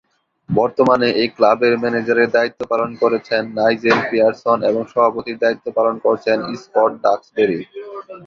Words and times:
বর্তমানে 0.49 1.07
এই 1.21 1.29
ক্লাবের 1.35 1.73
ম্যানেজারের 1.81 2.29
দায়িত্ব 2.35 2.61
পালন 2.71 2.91
করছেন 3.01 3.41
নাইজেল 3.57 3.99
পিয়ারসন 4.09 4.57
এবং 4.69 4.81
সভাপতির 4.91 5.41
দায়িত্ব 5.43 5.65
পালন 5.77 5.95
করছেন 6.05 6.37
স্কট 6.61 6.91
ডাক্সবেরি। 7.05 7.59